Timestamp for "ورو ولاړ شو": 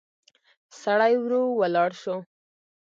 1.23-2.15